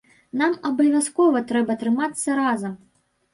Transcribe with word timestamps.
Нам 0.39 0.53
абавязкова 0.69 1.41
трэба 1.51 1.77
трымацца 1.83 2.29
разам. 2.41 2.73